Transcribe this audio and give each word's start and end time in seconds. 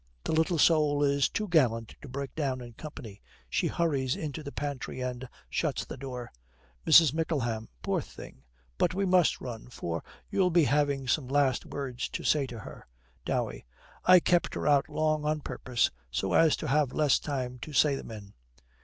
The 0.23 0.31
little 0.31 0.57
soul 0.57 1.03
is 1.03 1.29
too 1.29 1.47
gallant 1.47 1.93
to 2.01 2.07
break 2.09 2.33
down 2.33 2.59
in 2.59 2.73
company. 2.73 3.21
She 3.51 3.67
hurries 3.67 4.15
into 4.15 4.41
the 4.41 4.51
pantry 4.51 4.99
and 4.99 5.29
shuts 5.47 5.85
the 5.85 5.95
door. 5.95 6.31
MRS. 6.87 7.13
MICKLEHAM. 7.13 7.69
'Poor 7.83 8.01
thing! 8.01 8.41
But 8.79 8.95
we 8.95 9.05
must 9.05 9.39
run, 9.39 9.67
for 9.69 10.03
you'll 10.31 10.49
be 10.49 10.63
having 10.63 11.07
some 11.07 11.27
last 11.27 11.67
words 11.67 12.09
to 12.09 12.23
say 12.23 12.47
to 12.47 12.57
her.' 12.61 12.87
DOWEY. 13.25 13.63
'I 14.05 14.19
kept 14.21 14.55
her 14.55 14.65
out 14.67 14.89
long 14.89 15.23
on 15.23 15.39
purpose 15.39 15.91
so 16.09 16.33
as 16.33 16.55
to 16.55 16.67
have 16.67 16.93
less 16.93 17.19
time 17.19 17.59
to 17.59 17.71
say 17.71 17.93
them 17.93 18.09
in.' 18.09 18.33